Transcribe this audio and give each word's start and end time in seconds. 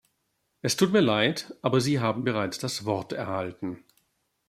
Es 0.63 0.75
tut 0.77 0.91
mir 0.91 1.01
Leid, 1.01 1.53
aber 1.61 1.79
Sie 1.79 1.99
haben 1.99 2.23
bereits 2.23 2.57
das 2.57 2.85
Wort 2.85 3.13
erhalten. 3.13 3.83